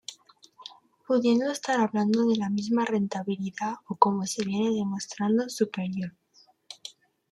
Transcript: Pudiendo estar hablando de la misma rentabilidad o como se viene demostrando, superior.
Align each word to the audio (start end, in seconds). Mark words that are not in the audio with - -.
Pudiendo 1.05 1.51
estar 1.51 1.79
hablando 1.79 2.25
de 2.27 2.35
la 2.35 2.49
misma 2.49 2.85
rentabilidad 2.85 3.75
o 3.87 3.97
como 3.97 4.25
se 4.25 4.43
viene 4.43 4.71
demostrando, 4.71 5.47
superior. 5.47 6.13